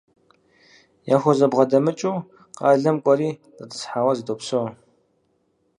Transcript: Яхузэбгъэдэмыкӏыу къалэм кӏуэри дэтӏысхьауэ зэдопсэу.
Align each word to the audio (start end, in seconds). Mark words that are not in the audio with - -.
Яхузэбгъэдэмыкӏыу 1.15 2.17
къалэм 2.57 2.97
кӏуэри 3.03 3.29
дэтӏысхьауэ 3.55 4.13
зэдопсэу. 4.17 4.67